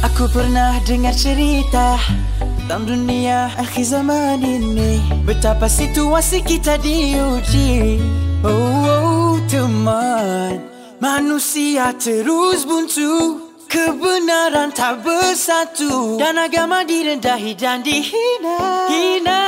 [0.00, 2.00] Aku pernah dengar cerita
[2.40, 5.02] Tentang dunia akhir zaman ini.
[5.26, 7.98] Betapa situasi kita diuji.
[8.46, 10.62] Oh, oh teman.
[11.02, 13.42] Manusia terus buntu.
[13.66, 16.14] Kebenaran tak bersatu.
[16.16, 18.86] Dan agama direndahi dan dihina.
[18.86, 19.44] Hina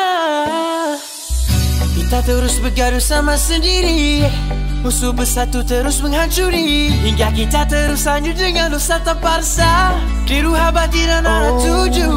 [2.12, 4.21] Kita terus bergaduh sama sendiri.
[4.84, 6.93] Musuh bersatu terus menghancuri.
[7.08, 9.96] Hingga kita terus hanyut dengan dosa tanpa rasa
[10.29, 12.12] Di ruha batin dan arah tuju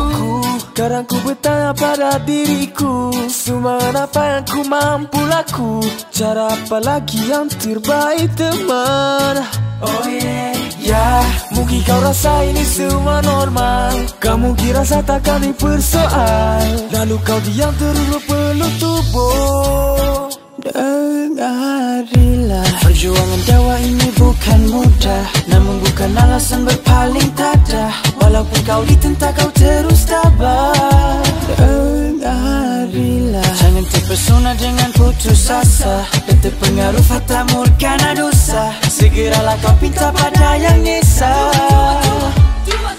[0.59, 3.15] Sekarang ku bertanya pada diriku.
[3.31, 5.79] Semua apa yang ku mampu laku
[6.11, 9.47] Cara apa lagi yang terbaik teman?
[9.79, 10.51] Oh yeah.
[10.85, 11.23] Ya,
[11.55, 13.95] mungkin kau rasa ini semua normal.
[14.21, 18.05] Kamu kira saya takkan dipersoal Lalu kau diam terus
[18.65, 20.25] peluk tubuh
[20.65, 22.65] Dengarilah.
[22.81, 30.09] Perjuangan dakwah ini bukan mudah Namun bukan alasan berpaling tadah Walaupun kau ditentang kau terus
[30.09, 31.21] tabah.
[31.53, 33.45] Dengarilah.
[33.61, 36.01] Jangan terpesona dengan putus asa.
[36.25, 41.53] Dan terpengaruh fata murkana dosa Segeralah kau pinta pada yang nisa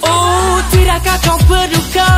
[0.06, 2.15] Oh, tidakkah kau berduka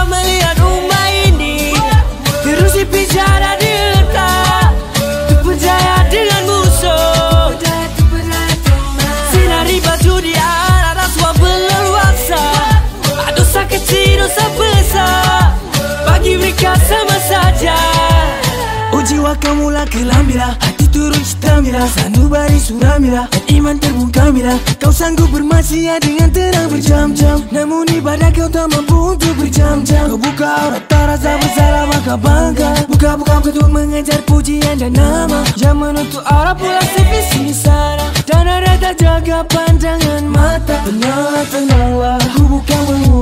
[19.29, 25.29] jiwa kamu lah kelambila Hati turun stamina Sanubari suramila Dan iman terbuka bila Kau sanggup
[25.29, 27.45] bermaksiat dengan tenang berjam-jam.
[27.53, 30.09] Namun ibadah kau tak mampu untuk berjam-jam.
[30.09, 32.71] Kau buka aurat tak rasa bersalah maka bangga.
[32.89, 35.45] Buka-buka untuk mengejar pujian dan nama.
[35.61, 38.09] Yang menutup arah pula sevisi sana.
[38.25, 40.77] Dan ada tak jaga pandangan mata.
[40.89, 43.18] Tenanglah, tenanglah Ku bukan menghukum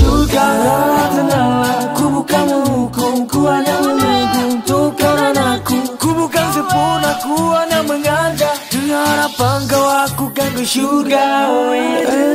[0.00, 0.46] syurga
[1.12, 5.76] Tenanglah, Ku bukan menghukum Ku hanya menunggu Untuk anakku.
[6.00, 12.30] Ku bukan sempurna Ku hanya mengajak Dengan apa kau aku kan ke syurga oh, yeah.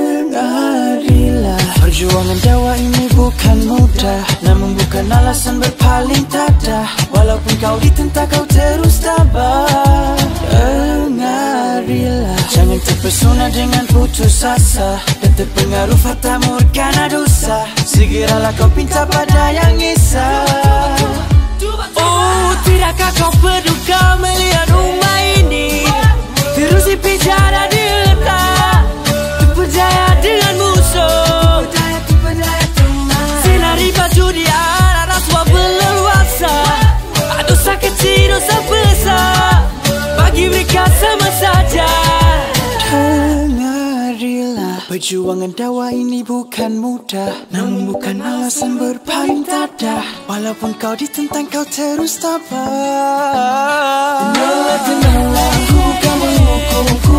[1.96, 9.00] Perjuangan dakwah ini bukan mudah Namun bukan alasan berpaling tadah Walaupun kau ditentang kau terus
[9.00, 10.20] tabah.
[10.52, 15.00] Dengarilah Jangan terpesona dengan putus asa
[15.36, 17.68] terpengaruh fata murkana dosa.
[17.84, 20.25] Segeralah kau pinta pada yang esa
[44.96, 52.16] Perjuangan dakwah ini bukan mudah Namun bukan alasan berpaling tadah Walaupun kau ditentang kau terus
[52.24, 52.64] tabah
[54.24, 57.12] Tenanglah, tenanglah Ku bukan menghukum Ku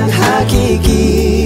[0.00, 1.39] 사랑하기 기.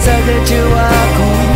[0.00, 1.49] Sampai.